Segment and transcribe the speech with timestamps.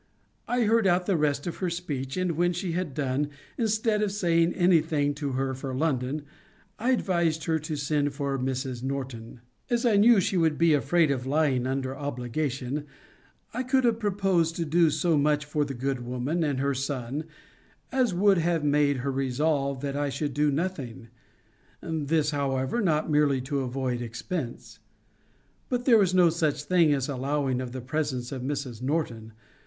[0.47, 4.11] I heard out the rest of her speech: and when she had done, instead of
[4.11, 6.23] saying any thing to her for London,
[6.79, 8.81] I advised her to send for Mrs.
[8.81, 9.41] Norton.
[9.69, 12.87] As I knew she would be afraid of lying under obligation,
[13.53, 17.25] I could have proposed to do so much for the good woman and her son,
[17.91, 21.09] as would have made her resolve that I should do nothing:
[21.79, 24.79] this, however, not merely to avoid expense.
[25.69, 28.81] But there was no such thing as allowing of the presence of Mrs.
[28.81, 29.33] Norton.